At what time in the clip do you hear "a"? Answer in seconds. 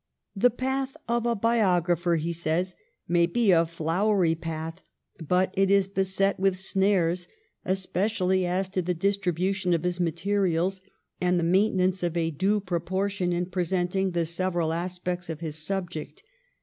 1.27-1.35, 3.51-3.67, 12.17-12.31